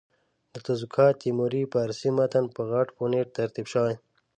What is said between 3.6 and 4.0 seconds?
شوی.